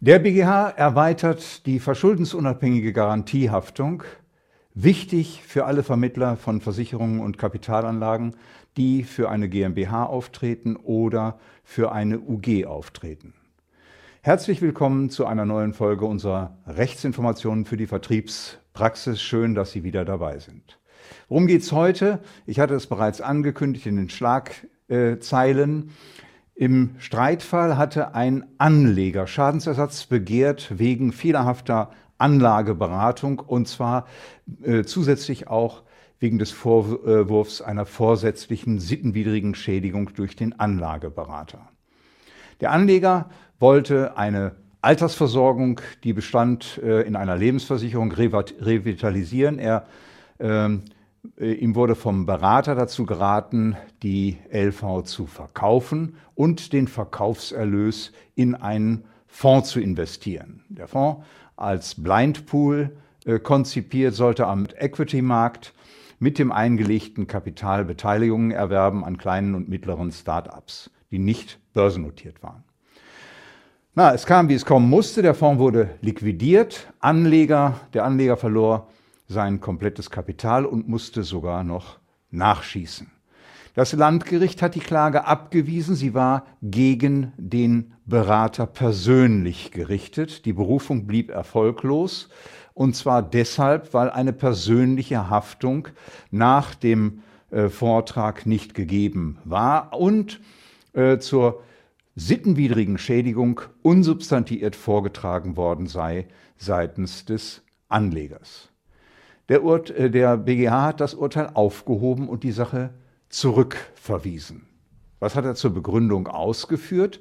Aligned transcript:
Der 0.00 0.20
BGH 0.20 0.70
erweitert 0.76 1.66
die 1.66 1.80
verschuldensunabhängige 1.80 2.92
Garantiehaftung, 2.92 4.04
wichtig 4.72 5.42
für 5.44 5.64
alle 5.64 5.82
Vermittler 5.82 6.36
von 6.36 6.60
Versicherungen 6.60 7.18
und 7.18 7.36
Kapitalanlagen, 7.36 8.36
die 8.76 9.02
für 9.02 9.28
eine 9.28 9.48
GmbH 9.48 10.04
auftreten 10.04 10.76
oder 10.76 11.40
für 11.64 11.90
eine 11.90 12.20
UG 12.20 12.66
auftreten. 12.66 13.34
Herzlich 14.22 14.62
willkommen 14.62 15.10
zu 15.10 15.26
einer 15.26 15.44
neuen 15.44 15.74
Folge 15.74 16.04
unserer 16.04 16.56
Rechtsinformationen 16.68 17.64
für 17.64 17.76
die 17.76 17.88
Vertriebspraxis. 17.88 19.20
Schön, 19.20 19.56
dass 19.56 19.72
Sie 19.72 19.82
wieder 19.82 20.04
dabei 20.04 20.38
sind. 20.38 20.78
Worum 21.28 21.48
geht 21.48 21.62
es 21.62 21.72
heute? 21.72 22.20
Ich 22.46 22.60
hatte 22.60 22.76
es 22.76 22.86
bereits 22.86 23.20
angekündigt 23.20 23.86
in 23.86 23.96
den 23.96 24.10
Schlagzeilen. 24.10 25.90
Im 26.58 26.96
Streitfall 26.98 27.78
hatte 27.78 28.16
ein 28.16 28.44
Anleger 28.58 29.28
Schadensersatz 29.28 30.06
begehrt 30.06 30.76
wegen 30.76 31.12
fehlerhafter 31.12 31.92
Anlageberatung 32.18 33.38
und 33.38 33.68
zwar 33.68 34.08
äh, 34.64 34.82
zusätzlich 34.82 35.46
auch 35.46 35.84
wegen 36.18 36.40
des 36.40 36.50
Vorwurfs 36.50 37.62
einer 37.62 37.86
vorsätzlichen 37.86 38.80
sittenwidrigen 38.80 39.54
Schädigung 39.54 40.12
durch 40.14 40.34
den 40.34 40.58
Anlageberater. 40.58 41.60
Der 42.60 42.72
Anleger 42.72 43.30
wollte 43.60 44.16
eine 44.16 44.56
Altersversorgung, 44.80 45.80
die 46.02 46.12
bestand 46.12 46.80
äh, 46.82 47.02
in 47.02 47.14
einer 47.14 47.36
Lebensversicherung, 47.36 48.10
revitalisieren. 48.10 49.60
Er 49.60 49.86
ähm, 50.40 50.82
äh, 50.86 50.97
ihm 51.38 51.74
wurde 51.74 51.94
vom 51.94 52.26
Berater 52.26 52.74
dazu 52.74 53.06
geraten, 53.06 53.76
die 54.02 54.38
LV 54.50 55.02
zu 55.04 55.26
verkaufen 55.26 56.16
und 56.34 56.72
den 56.72 56.88
Verkaufserlös 56.88 58.12
in 58.34 58.54
einen 58.54 59.04
Fonds 59.26 59.70
zu 59.70 59.80
investieren. 59.80 60.64
Der 60.68 60.88
Fonds 60.88 61.24
als 61.56 61.94
Blind 61.96 62.46
Pool 62.46 62.96
äh, 63.24 63.38
konzipiert 63.38 64.14
sollte 64.14 64.46
am 64.46 64.66
Equity-Markt 64.76 65.74
mit 66.18 66.38
dem 66.38 66.50
eingelegten 66.50 67.26
Kapital 67.26 67.84
Beteiligungen 67.84 68.50
erwerben 68.50 69.04
an 69.04 69.18
kleinen 69.18 69.54
und 69.54 69.68
mittleren 69.68 70.10
Start-ups, 70.10 70.90
die 71.10 71.18
nicht 71.18 71.60
börsennotiert 71.74 72.42
waren. 72.42 72.64
Na, 73.94 74.14
es 74.14 74.26
kam, 74.26 74.48
wie 74.48 74.54
es 74.54 74.64
kommen 74.64 74.88
musste. 74.88 75.22
Der 75.22 75.34
Fonds 75.34 75.58
wurde 75.58 75.90
liquidiert. 76.00 76.92
Anleger, 77.00 77.80
der 77.94 78.04
Anleger 78.04 78.36
verlor 78.36 78.88
sein 79.28 79.60
komplettes 79.60 80.10
Kapital 80.10 80.64
und 80.66 80.88
musste 80.88 81.22
sogar 81.22 81.62
noch 81.62 81.98
nachschießen. 82.30 83.10
Das 83.74 83.92
Landgericht 83.92 84.60
hat 84.60 84.74
die 84.74 84.80
Klage 84.80 85.26
abgewiesen. 85.26 85.94
Sie 85.94 86.12
war 86.12 86.46
gegen 86.62 87.32
den 87.36 87.94
Berater 88.06 88.66
persönlich 88.66 89.70
gerichtet. 89.70 90.46
Die 90.46 90.52
Berufung 90.52 91.06
blieb 91.06 91.30
erfolglos. 91.30 92.28
Und 92.74 92.96
zwar 92.96 93.22
deshalb, 93.22 93.94
weil 93.94 94.10
eine 94.10 94.32
persönliche 94.32 95.30
Haftung 95.30 95.88
nach 96.30 96.74
dem 96.74 97.22
äh, 97.50 97.68
Vortrag 97.68 98.46
nicht 98.46 98.74
gegeben 98.74 99.38
war 99.44 99.96
und 99.96 100.40
äh, 100.92 101.18
zur 101.18 101.62
sittenwidrigen 102.16 102.98
Schädigung 102.98 103.60
unsubstantiiert 103.82 104.74
vorgetragen 104.74 105.56
worden 105.56 105.86
sei 105.86 106.26
seitens 106.56 107.24
des 107.24 107.62
Anlegers. 107.88 108.70
Der, 109.48 109.64
Ur 109.64 109.88
äh, 109.96 110.10
der 110.10 110.36
BGH 110.36 110.82
hat 110.82 111.00
das 111.00 111.14
Urteil 111.14 111.50
aufgehoben 111.54 112.28
und 112.28 112.42
die 112.42 112.52
Sache 112.52 112.90
zurückverwiesen. 113.28 114.66
Was 115.20 115.34
hat 115.34 115.44
er 115.44 115.54
zur 115.54 115.74
Begründung 115.74 116.28
ausgeführt? 116.28 117.20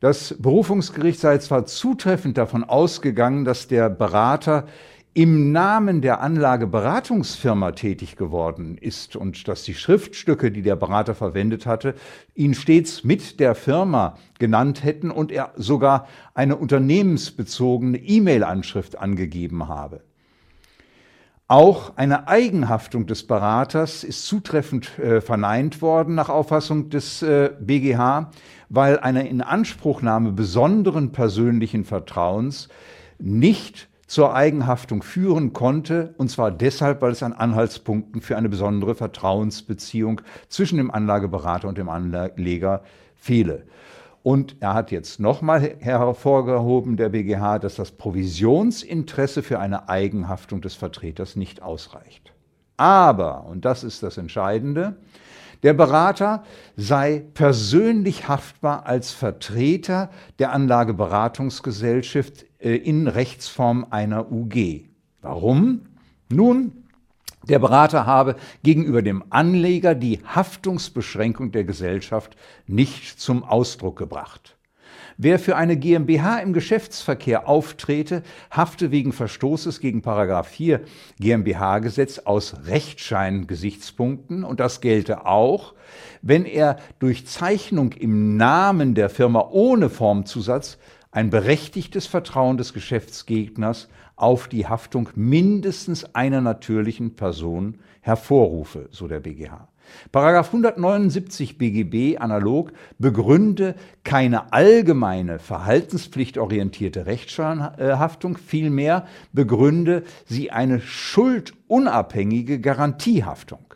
Das 0.00 0.34
Berufungsgericht 0.38 1.20
sei 1.20 1.36
zwar 1.38 1.66
zutreffend 1.66 2.38
davon 2.38 2.64
ausgegangen, 2.64 3.44
dass 3.44 3.68
der 3.68 3.90
Berater 3.90 4.66
im 5.12 5.50
Namen 5.50 6.00
der 6.00 6.20
Anlageberatungsfirma 6.20 7.72
tätig 7.72 8.16
geworden 8.16 8.78
ist 8.78 9.16
und 9.16 9.48
dass 9.48 9.64
die 9.64 9.74
Schriftstücke, 9.74 10.52
die 10.52 10.62
der 10.62 10.76
Berater 10.76 11.14
verwendet 11.16 11.66
hatte, 11.66 11.94
ihn 12.34 12.54
stets 12.54 13.02
mit 13.02 13.40
der 13.40 13.56
Firma 13.56 14.16
genannt 14.38 14.84
hätten 14.84 15.10
und 15.10 15.32
er 15.32 15.52
sogar 15.56 16.06
eine 16.32 16.56
unternehmensbezogene 16.56 17.98
E-Mail-Anschrift 17.98 18.96
angegeben 18.96 19.66
habe. 19.66 20.00
Auch 21.50 21.96
eine 21.96 22.28
Eigenhaftung 22.28 23.08
des 23.08 23.26
Beraters 23.26 24.04
ist 24.04 24.24
zutreffend 24.24 25.00
äh, 25.00 25.20
verneint 25.20 25.82
worden 25.82 26.14
nach 26.14 26.28
Auffassung 26.28 26.90
des 26.90 27.22
äh, 27.22 27.50
BGH, 27.58 28.30
weil 28.68 29.00
eine 29.00 29.26
Inanspruchnahme 29.26 30.30
besonderen 30.30 31.10
persönlichen 31.10 31.84
Vertrauens 31.84 32.68
nicht 33.18 33.88
zur 34.06 34.32
Eigenhaftung 34.32 35.02
führen 35.02 35.52
konnte, 35.52 36.14
und 36.18 36.30
zwar 36.30 36.52
deshalb, 36.52 37.02
weil 37.02 37.10
es 37.10 37.24
an 37.24 37.32
Anhaltspunkten 37.32 38.20
für 38.20 38.36
eine 38.36 38.48
besondere 38.48 38.94
Vertrauensbeziehung 38.94 40.20
zwischen 40.48 40.76
dem 40.76 40.92
Anlageberater 40.92 41.66
und 41.66 41.78
dem 41.78 41.88
Anleger 41.88 42.84
fehle. 43.16 43.64
Und 44.22 44.56
er 44.60 44.74
hat 44.74 44.90
jetzt 44.90 45.18
nochmal 45.18 45.76
hervorgehoben, 45.78 46.96
der 46.96 47.08
BGH, 47.08 47.58
dass 47.58 47.76
das 47.76 47.92
Provisionsinteresse 47.92 49.42
für 49.42 49.58
eine 49.58 49.88
Eigenhaftung 49.88 50.60
des 50.60 50.74
Vertreters 50.74 51.36
nicht 51.36 51.62
ausreicht. 51.62 52.32
Aber, 52.76 53.46
und 53.46 53.64
das 53.64 53.82
ist 53.82 54.02
das 54.02 54.18
Entscheidende, 54.18 54.96
der 55.62 55.74
Berater 55.74 56.44
sei 56.76 57.22
persönlich 57.34 58.28
haftbar 58.28 58.86
als 58.86 59.12
Vertreter 59.12 60.10
der 60.38 60.52
Anlageberatungsgesellschaft 60.52 62.46
äh, 62.58 62.76
in 62.76 63.06
Rechtsform 63.06 63.86
einer 63.90 64.32
UG. 64.32 64.84
Warum? 65.20 65.82
Nun, 66.30 66.79
der 67.50 67.58
Berater 67.58 68.06
habe 68.06 68.36
gegenüber 68.62 69.02
dem 69.02 69.24
Anleger 69.28 69.94
die 69.94 70.20
Haftungsbeschränkung 70.24 71.52
der 71.52 71.64
Gesellschaft 71.64 72.36
nicht 72.66 73.20
zum 73.20 73.42
Ausdruck 73.44 73.98
gebracht. 73.98 74.56
Wer 75.16 75.38
für 75.38 75.56
eine 75.56 75.76
GmbH 75.76 76.38
im 76.38 76.54
Geschäftsverkehr 76.54 77.46
auftrete, 77.46 78.22
hafte 78.50 78.90
wegen 78.90 79.12
Verstoßes 79.12 79.80
gegen 79.80 80.02
4 80.02 80.80
GmbH-Gesetz 81.18 82.20
aus 82.20 82.54
Rechtscheingesichtspunkten 82.64 84.44
und 84.44 84.60
das 84.60 84.80
gelte 84.80 85.26
auch, 85.26 85.74
wenn 86.22 86.46
er 86.46 86.76
durch 87.00 87.26
Zeichnung 87.26 87.92
im 87.92 88.36
Namen 88.36 88.94
der 88.94 89.10
Firma 89.10 89.48
ohne 89.50 89.90
Formzusatz 89.90 90.78
ein 91.10 91.28
berechtigtes 91.28 92.06
Vertrauen 92.06 92.56
des 92.56 92.72
Geschäftsgegners 92.72 93.88
auf 94.20 94.48
die 94.48 94.66
Haftung 94.66 95.08
mindestens 95.14 96.14
einer 96.14 96.40
natürlichen 96.40 97.16
Person 97.16 97.78
hervorrufe, 98.00 98.88
so 98.90 99.08
der 99.08 99.20
BGH. 99.20 99.68
Paragraph 100.12 100.48
179 100.48 101.58
BGB 101.58 102.18
analog 102.20 102.72
begründe 102.98 103.74
keine 104.04 104.52
allgemeine 104.52 105.38
verhaltenspflichtorientierte 105.38 107.06
Rechtsschadhaftung, 107.06 108.36
vielmehr 108.36 109.06
begründe 109.32 110.04
sie 110.26 110.50
eine 110.50 110.80
schuldunabhängige 110.80 112.60
Garantiehaftung. 112.60 113.69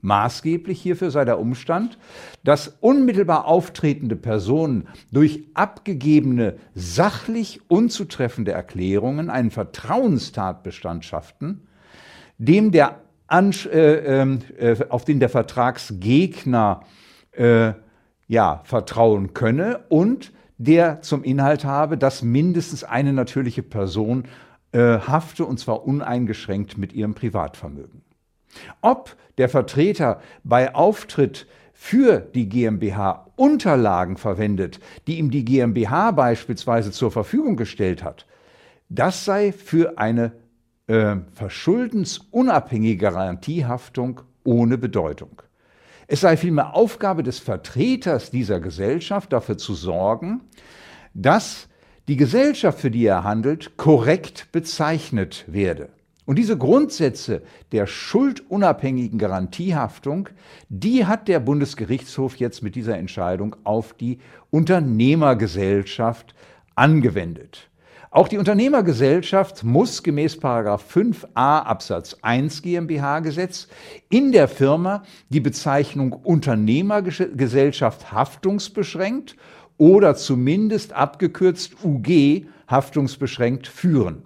Maßgeblich 0.00 0.80
hierfür 0.80 1.10
sei 1.10 1.24
der 1.24 1.40
Umstand, 1.40 1.98
dass 2.44 2.76
unmittelbar 2.80 3.46
auftretende 3.46 4.14
Personen 4.14 4.88
durch 5.10 5.44
abgegebene 5.54 6.56
sachlich 6.74 7.60
unzutreffende 7.68 8.52
Erklärungen 8.52 9.28
einen 9.28 9.50
Vertrauenstatbestand 9.50 11.04
schafften, 11.04 11.66
dem 12.38 12.70
der 12.70 13.00
äh, 13.30 13.40
ähm, 13.40 14.38
äh, 14.56 14.76
auf 14.88 15.04
den 15.04 15.20
der 15.20 15.28
Vertragsgegner 15.28 16.82
äh, 17.32 17.72
ja, 18.28 18.60
vertrauen 18.64 19.34
könne 19.34 19.80
und 19.88 20.32
der 20.58 21.02
zum 21.02 21.24
Inhalt 21.24 21.64
habe, 21.64 21.98
dass 21.98 22.22
mindestens 22.22 22.84
eine 22.84 23.12
natürliche 23.12 23.62
Person 23.62 24.24
äh, 24.72 24.98
hafte 24.98 25.44
und 25.44 25.58
zwar 25.58 25.84
uneingeschränkt 25.86 26.78
mit 26.78 26.92
ihrem 26.92 27.14
Privatvermögen. 27.14 28.02
Ob 28.80 29.16
der 29.38 29.48
Vertreter 29.48 30.20
bei 30.44 30.74
Auftritt 30.74 31.46
für 31.72 32.18
die 32.18 32.48
GmbH 32.48 33.26
Unterlagen 33.36 34.16
verwendet, 34.16 34.80
die 35.06 35.18
ihm 35.18 35.30
die 35.30 35.44
GmbH 35.44 36.10
beispielsweise 36.10 36.90
zur 36.90 37.12
Verfügung 37.12 37.56
gestellt 37.56 38.02
hat, 38.02 38.26
das 38.88 39.24
sei 39.24 39.52
für 39.52 39.96
eine 39.98 40.32
äh, 40.88 41.16
verschuldensunabhängige 41.34 42.96
Garantiehaftung 42.96 44.22
ohne 44.44 44.76
Bedeutung. 44.78 45.42
Es 46.08 46.22
sei 46.22 46.36
vielmehr 46.36 46.74
Aufgabe 46.74 47.22
des 47.22 47.38
Vertreters 47.38 48.30
dieser 48.30 48.60
Gesellschaft 48.60 49.32
dafür 49.32 49.58
zu 49.58 49.74
sorgen, 49.74 50.40
dass 51.12 51.68
die 52.08 52.16
Gesellschaft, 52.16 52.80
für 52.80 52.90
die 52.90 53.04
er 53.04 53.22
handelt, 53.24 53.76
korrekt 53.76 54.48
bezeichnet 54.50 55.44
werde. 55.46 55.90
Und 56.28 56.36
diese 56.36 56.58
Grundsätze 56.58 57.40
der 57.72 57.86
schuldunabhängigen 57.86 59.18
Garantiehaftung, 59.18 60.28
die 60.68 61.06
hat 61.06 61.26
der 61.26 61.40
Bundesgerichtshof 61.40 62.36
jetzt 62.36 62.62
mit 62.62 62.74
dieser 62.74 62.98
Entscheidung 62.98 63.56
auf 63.64 63.94
die 63.94 64.18
Unternehmergesellschaft 64.50 66.34
angewendet. 66.74 67.70
Auch 68.10 68.28
die 68.28 68.36
Unternehmergesellschaft 68.36 69.64
muss 69.64 70.02
gemäß 70.02 70.36
5a 70.36 71.24
Absatz 71.34 72.18
1 72.20 72.60
GmbH-Gesetz 72.60 73.68
in 74.10 74.30
der 74.30 74.48
Firma 74.48 75.04
die 75.30 75.40
Bezeichnung 75.40 76.12
Unternehmergesellschaft 76.12 78.12
haftungsbeschränkt 78.12 79.34
oder 79.78 80.14
zumindest 80.14 80.92
abgekürzt 80.92 81.82
UG 81.82 82.44
haftungsbeschränkt 82.66 83.66
führen. 83.66 84.24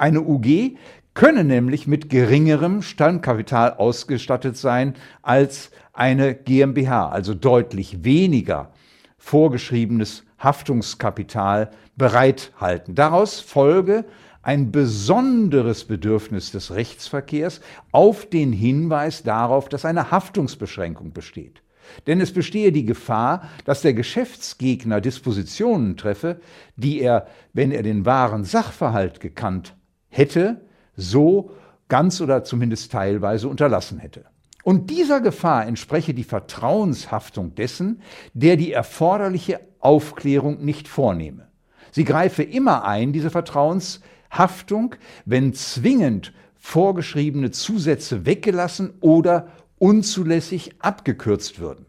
Eine 0.00 0.22
UG 0.22 0.78
könne 1.14 1.44
nämlich 1.44 1.86
mit 1.86 2.08
geringerem 2.08 2.82
Standkapital 2.82 3.74
ausgestattet 3.74 4.56
sein 4.56 4.94
als 5.22 5.70
eine 5.92 6.34
GmbH, 6.34 7.08
also 7.08 7.34
deutlich 7.34 8.04
weniger 8.04 8.72
vorgeschriebenes 9.18 10.24
Haftungskapital 10.38 11.70
bereithalten. 11.96 12.94
Daraus 12.94 13.40
folge 13.40 14.06
ein 14.42 14.72
besonderes 14.72 15.84
Bedürfnis 15.84 16.50
des 16.50 16.74
Rechtsverkehrs 16.74 17.60
auf 17.92 18.28
den 18.28 18.52
Hinweis 18.52 19.22
darauf, 19.22 19.68
dass 19.68 19.84
eine 19.84 20.10
Haftungsbeschränkung 20.10 21.12
besteht. 21.12 21.62
Denn 22.06 22.20
es 22.20 22.32
bestehe 22.32 22.72
die 22.72 22.86
Gefahr, 22.86 23.48
dass 23.64 23.82
der 23.82 23.94
Geschäftsgegner 23.94 25.00
Dispositionen 25.00 25.96
treffe, 25.96 26.40
die 26.76 27.00
er, 27.00 27.26
wenn 27.52 27.72
er 27.72 27.82
den 27.82 28.06
wahren 28.06 28.44
Sachverhalt 28.44 29.20
gekannt 29.20 29.76
hätte, 30.08 30.62
so 31.00 31.50
ganz 31.88 32.20
oder 32.20 32.44
zumindest 32.44 32.92
teilweise 32.92 33.48
unterlassen 33.48 33.98
hätte. 33.98 34.24
Und 34.62 34.90
dieser 34.90 35.20
Gefahr 35.20 35.66
entspreche 35.66 36.14
die 36.14 36.24
Vertrauenshaftung 36.24 37.54
dessen, 37.54 38.02
der 38.34 38.56
die 38.56 38.72
erforderliche 38.72 39.60
Aufklärung 39.80 40.64
nicht 40.64 40.86
vornehme. 40.86 41.48
Sie 41.90 42.04
greife 42.04 42.42
immer 42.42 42.84
ein, 42.84 43.12
diese 43.12 43.30
Vertrauenshaftung, 43.30 44.94
wenn 45.24 45.54
zwingend 45.54 46.32
vorgeschriebene 46.56 47.50
Zusätze 47.50 48.26
weggelassen 48.26 48.92
oder 49.00 49.48
unzulässig 49.78 50.74
abgekürzt 50.78 51.58
würden. 51.58 51.86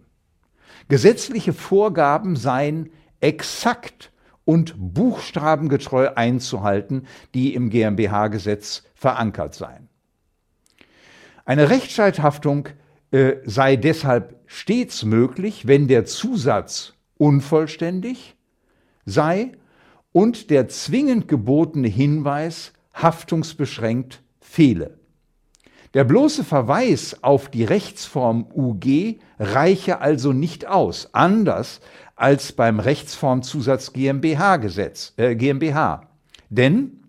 Gesetzliche 0.88 1.54
Vorgaben 1.54 2.36
seien 2.36 2.90
exakt 3.20 4.11
und 4.46 4.76
buchstabengetreu 4.78 6.10
einzuhalten, 6.16 7.08
die 7.34 7.54
im 7.54 7.70
GmbH-Gesetz 7.70 8.84
verankert 8.94 9.56
seien. 9.56 9.88
Eine 11.46 11.70
Rechtsstreithaftung 11.70 12.70
äh, 13.12 13.38
sei 13.46 13.76
deshalb 13.76 14.40
stets 14.46 15.04
möglich, 15.04 15.68
wenn 15.68 15.88
der 15.88 16.06
Zusatz 16.06 16.94
unvollständig 17.18 18.36
sei 19.06 19.52
und 20.12 20.50
der 20.50 20.68
zwingend 20.70 21.28
gebotene 21.28 21.88
Hinweis 21.88 22.74
haftungsbeschränkt 22.94 24.22
fehle. 24.40 25.01
Der 25.94 26.06
bloße 26.06 26.46
Verweis 26.46 27.22
auf 27.22 27.50
die 27.50 27.66
Rechtsform 27.66 28.48
UG 28.54 29.20
reiche 29.40 30.00
also 30.00 30.32
nicht 30.32 30.66
aus, 30.66 31.10
anders 31.14 31.82
als 32.16 32.54
beim 32.54 32.80
Rechtsformzusatz 32.80 33.92
GmbH 33.92 34.58
Gesetz, 34.58 35.14
äh, 35.18 35.36
GmbH. 35.36 36.08
Denn 36.50 37.02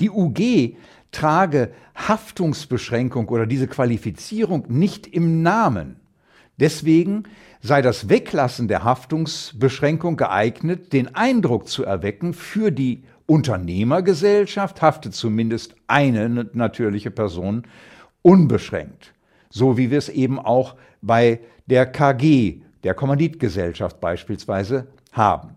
die 0.00 0.10
UG 0.10 0.76
trage 1.10 1.72
Haftungsbeschränkung 1.96 3.28
oder 3.28 3.46
diese 3.46 3.66
Qualifizierung 3.66 4.66
nicht 4.68 5.08
im 5.08 5.42
Namen. 5.42 5.96
Deswegen 6.58 7.24
sei 7.60 7.82
das 7.82 8.08
Weglassen 8.08 8.68
der 8.68 8.84
Haftungsbeschränkung 8.84 10.16
geeignet, 10.16 10.92
den 10.92 11.14
Eindruck 11.14 11.66
zu 11.66 11.84
erwecken, 11.84 12.34
für 12.34 12.70
die 12.70 13.04
Unternehmergesellschaft 13.26 14.82
haftet 14.82 15.14
zumindest 15.14 15.74
eine 15.86 16.28
natürliche 16.52 17.10
Person 17.10 17.64
unbeschränkt. 18.22 19.12
So 19.50 19.76
wie 19.76 19.90
wir 19.90 19.98
es 19.98 20.08
eben 20.08 20.38
auch 20.38 20.76
bei 21.00 21.40
der 21.66 21.86
KG, 21.86 22.62
der 22.84 22.94
Kommanditgesellschaft 22.94 24.00
beispielsweise, 24.00 24.88
haben. 25.12 25.56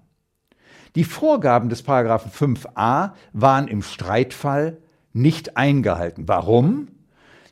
Die 0.96 1.04
Vorgaben 1.04 1.70
des 1.70 1.84
Paragraphen 1.84 2.32
5a 2.32 3.12
waren 3.34 3.68
im 3.68 3.82
Streitfall 3.82 4.78
nicht 5.14 5.58
eingehalten. 5.58 6.28
Warum? 6.28 6.88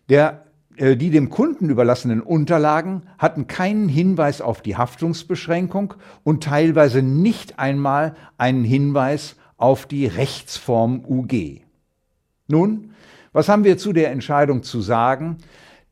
Der, 0.09 0.45
äh, 0.77 0.95
die 0.95 1.09
dem 1.09 1.29
Kunden 1.29 1.69
überlassenen 1.69 2.21
Unterlagen 2.21 3.03
hatten 3.17 3.47
keinen 3.47 3.89
Hinweis 3.89 4.41
auf 4.41 4.61
die 4.61 4.77
Haftungsbeschränkung 4.77 5.93
und 6.23 6.43
teilweise 6.43 7.01
nicht 7.01 7.59
einmal 7.59 8.15
einen 8.37 8.63
Hinweis 8.63 9.35
auf 9.57 9.85
die 9.85 10.05
Rechtsform 10.05 11.03
UG. 11.07 11.61
Nun, 12.47 12.93
was 13.31 13.49
haben 13.49 13.63
wir 13.63 13.77
zu 13.77 13.93
der 13.93 14.11
Entscheidung 14.11 14.63
zu 14.63 14.81
sagen? 14.81 15.37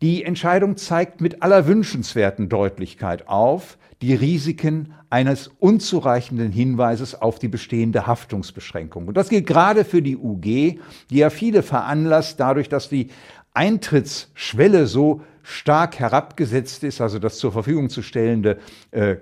Die 0.02 0.24
Entscheidung 0.24 0.78
zeigt 0.78 1.22
mit 1.22 1.44
aller 1.44 1.68
wünschenswerten 1.68 2.50
Deutlichkeit 2.50 3.28
auf 3.28 3.78
die 4.02 4.16
Risiken 4.16 4.94
eines 5.12 5.52
unzureichenden 5.60 6.52
Hinweises 6.52 7.22
auf 7.22 7.38
die 7.38 7.48
bestehende 7.48 8.08
Haftungsbeschränkung. 8.08 9.08
Und 9.08 9.16
das 9.16 9.30
gilt 9.30 9.46
gerade 9.46 9.86
für 9.86 10.02
die 10.02 10.18
UG, 10.18 10.42
die 10.44 11.18
ja 11.18 11.30
viele 11.30 11.62
veranlasst, 11.62 12.40
dadurch, 12.40 12.68
dass 12.68 12.90
die 12.90 13.10
Eintrittsschwelle 13.54 14.88
so 14.88 15.22
stark 15.44 16.00
herabgesetzt 16.00 16.84
ist, 16.84 17.02
also 17.02 17.20
das 17.20 17.38
zur 17.38 17.52
Verfügung 17.52 17.90
zu 17.90 18.02
stellende 18.02 18.58
äh, 18.92 19.18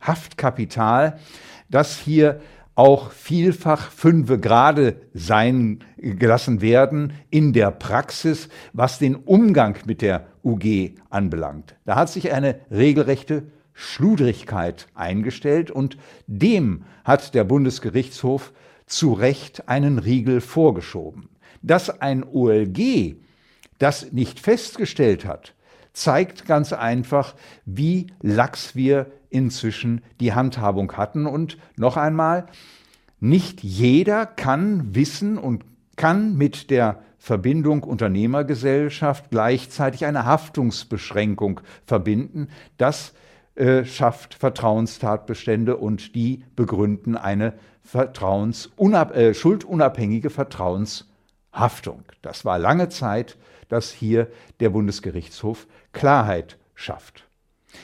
Haftkapital, 0.00 1.18
dass 1.68 1.98
hier 1.98 2.40
auch 2.74 3.12
vielfach 3.12 3.90
fünfe 3.90 4.38
Grade 4.38 4.96
sein 5.12 5.80
gelassen 5.96 6.60
werden 6.60 7.12
in 7.30 7.52
der 7.52 7.70
Praxis, 7.70 8.48
was 8.72 8.98
den 8.98 9.14
Umgang 9.14 9.78
mit 9.86 10.02
der 10.02 10.26
UG 10.42 10.92
anbelangt. 11.10 11.76
Da 11.84 11.96
hat 11.96 12.08
sich 12.08 12.32
eine 12.32 12.60
regelrechte 12.70 13.44
Schludrigkeit 13.72 14.88
eingestellt 14.94 15.70
und 15.70 15.96
dem 16.26 16.84
hat 17.04 17.34
der 17.34 17.44
Bundesgerichtshof 17.44 18.52
zu 18.86 19.12
Recht 19.12 19.68
einen 19.68 19.98
Riegel 19.98 20.40
vorgeschoben. 20.40 21.28
Dass 21.62 22.00
ein 22.00 22.24
OLG 22.24 23.16
das 23.78 24.12
nicht 24.12 24.38
festgestellt 24.38 25.24
hat, 25.24 25.54
zeigt 25.94 26.44
ganz 26.44 26.74
einfach, 26.74 27.34
wie 27.64 28.08
lax 28.20 28.76
wir 28.76 29.06
inzwischen 29.30 30.02
die 30.20 30.34
Handhabung 30.34 30.92
hatten. 30.92 31.26
Und 31.26 31.56
noch 31.76 31.96
einmal, 31.96 32.46
nicht 33.20 33.62
jeder 33.62 34.26
kann 34.26 34.94
wissen 34.94 35.38
und 35.38 35.64
kann 35.96 36.36
mit 36.36 36.70
der 36.70 37.00
Verbindung 37.16 37.84
Unternehmergesellschaft 37.84 39.30
gleichzeitig 39.30 40.04
eine 40.04 40.26
Haftungsbeschränkung 40.26 41.60
verbinden. 41.86 42.48
Das 42.76 43.14
äh, 43.54 43.84
schafft 43.84 44.34
Vertrauenstatbestände 44.34 45.76
und 45.76 46.14
die 46.14 46.44
begründen 46.54 47.16
eine 47.16 47.54
Vertrauensunab 47.82 49.16
äh, 49.16 49.32
schuldunabhängige 49.32 50.28
Vertrauenshaftung. 50.28 52.02
Das 52.20 52.44
war 52.44 52.58
lange 52.58 52.88
Zeit, 52.88 53.38
dass 53.74 53.90
hier 53.90 54.28
der 54.60 54.70
Bundesgerichtshof 54.70 55.66
Klarheit 55.92 56.58
schafft. 56.76 57.24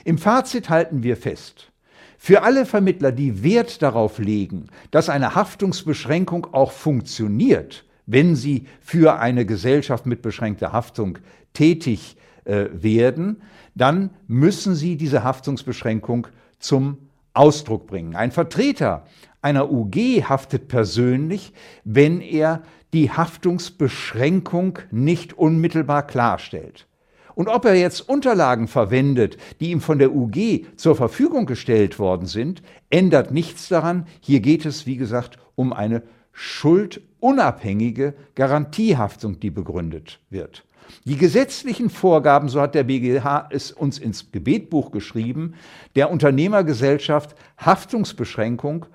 Im 0.04 0.18
Fazit 0.18 0.70
halten 0.70 1.02
wir 1.02 1.16
fest, 1.16 1.73
für 2.16 2.42
alle 2.42 2.64
Vermittler, 2.64 3.11
die 3.11 3.42
Wert 3.42 3.82
darauf 3.82 4.20
legen, 4.20 4.66
dass 4.92 5.09
eine 5.09 5.35
Haftungsbeschränkung 5.35 6.47
auch 6.52 6.70
funktioniert, 6.70 7.85
wenn 8.06 8.37
sie 8.37 8.68
für 8.80 9.18
eine 9.18 9.44
Gesellschaft 9.44 10.06
mit 10.06 10.23
beschränkter 10.23 10.70
Haftung 10.70 11.18
tätig 11.54 12.16
äh, 12.44 12.66
werden, 12.70 13.42
dann 13.75 14.11
müssen 14.28 14.76
sie 14.76 14.97
diese 14.97 15.25
Haftungsbeschränkung 15.25 16.28
zum 16.61 16.99
Ausdruck 17.35 17.88
bringen. 17.88 18.14
Ein 18.14 18.30
Vertreter 18.30 19.06
einer 19.42 19.73
UG 19.73 20.23
haftet 20.28 20.68
persönlich, 20.68 21.52
wenn 21.82 22.20
er 22.20 22.62
die 22.92 23.11
Haftungsbeschränkung 23.11 24.78
nicht 24.90 25.32
unmittelbar 25.35 26.06
klarstellt. 26.06 26.87
Und 27.35 27.49
ob 27.49 27.64
er 27.64 27.75
jetzt 27.75 28.09
Unterlagen 28.09 28.68
verwendet, 28.68 29.37
die 29.61 29.70
ihm 29.70 29.80
von 29.80 29.99
der 29.99 30.14
UG 30.14 30.66
zur 30.76 30.97
Verfügung 30.97 31.47
gestellt 31.47 31.99
worden 31.99 32.26
sind, 32.26 32.62
ändert 32.90 33.30
nichts 33.30 33.68
daran. 33.68 34.06
Hier 34.20 34.40
geht 34.40 34.66
es, 34.66 34.87
wie 34.87 34.97
gesagt, 34.97 35.38
um 35.54 35.73
eine 35.73 36.02
schuldunabhängige 36.32 38.14
Garantiehaftung, 38.35 39.40
die 39.40 39.50
begründet 39.50 40.20
wird. 40.28 40.64
Die 41.04 41.16
gesetzlichen 41.16 41.88
Vorgaben, 41.88 42.49
so 42.49 42.61
hat 42.61 42.75
der 42.75 42.85
BGH 42.85 43.49
es 43.50 43.70
uns 43.73 43.99
ins 43.99 44.32
Gebetbuch 44.32 44.90
geschrieben, 44.90 45.54
der 45.94 46.11
Unternehmergesellschaft 46.11 47.37
Haftungsbeschränkung, 47.59 48.87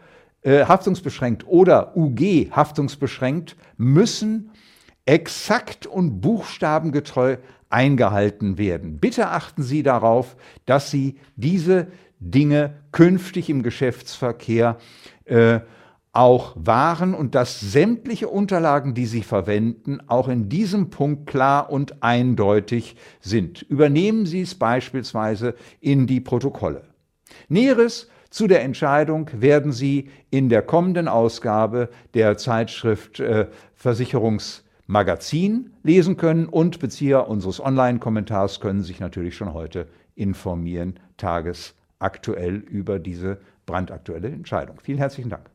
äh, 0.46 0.66
haftungsbeschränkt 0.66 1.48
oder 1.48 1.98
UG 1.98 2.52
haftungsbeschränkt, 2.52 3.56
müssen 3.78 4.52
exakt 5.06 5.88
und 5.88 6.22
buchstabengetreu 6.22 7.38
eingehalten 7.70 8.60
werden. 8.60 9.00
Bitte 9.00 9.30
achten 9.30 9.64
Sie 9.64 9.82
darauf, 9.82 10.38
dass 10.68 10.92
Sie 10.92 11.18
diese 11.36 11.88
Dinge 12.20 12.76
künftig 12.92 13.50
im 13.50 13.64
Geschäftsverkehr 13.64 14.78
äh, 15.26 15.62
auch 16.12 16.54
wahren 16.56 17.16
und 17.16 17.34
dass 17.34 17.60
sämtliche 17.60 18.30
Unterlagen, 18.30 18.94
die 18.94 19.08
Sie 19.08 19.24
verwenden, 19.24 20.00
auch 20.08 20.28
in 20.30 20.48
diesem 20.48 20.92
Punkt 20.92 21.26
klar 21.26 21.72
und 21.72 22.04
eindeutig 22.04 22.96
sind. 23.20 23.64
Übernehmen 23.64 24.28
Sie 24.28 24.42
es 24.42 24.54
beispielsweise 24.54 25.56
in 25.82 26.06
die 26.06 26.22
Protokolle. 26.22 26.84
Näheres 27.50 28.10
zu 28.36 28.48
der 28.48 28.64
Entscheidung 28.64 29.30
werden 29.32 29.72
Sie 29.72 30.10
in 30.30 30.50
der 30.50 30.62
kommenden 30.62 31.08
Ausgabe 31.08 31.88
der 32.16 32.36
Zeitschrift 32.38 33.22
äh, 33.22 33.48
Versicherungsmagazin 33.76 35.72
lesen 35.84 36.18
können 36.18 36.48
und 36.48 36.82
Bezieher 36.82 37.30
unseres 37.30 37.62
Online-Kommentars 37.62 38.60
können 38.60 38.84
sich 38.84 39.00
natürlich 39.00 39.38
schon 39.38 39.54
heute 39.54 39.88
informieren, 40.16 41.00
tagesaktuell 41.16 42.58
über 42.58 43.00
diese 43.00 43.40
brandaktuelle 43.66 44.28
Entscheidung. 44.28 44.82
Vielen 44.84 44.98
herzlichen 44.98 45.30
Dank. 45.30 45.55